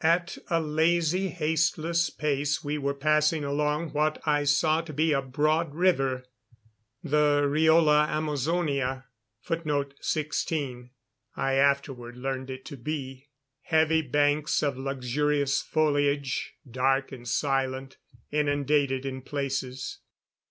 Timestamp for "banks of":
14.00-14.78